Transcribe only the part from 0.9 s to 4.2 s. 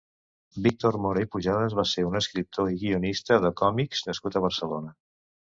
Mora i Pujadas va ser un escriptor i guionista de còmics